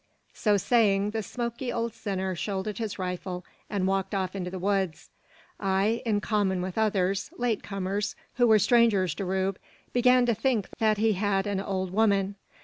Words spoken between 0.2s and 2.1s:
So saying, the smoky old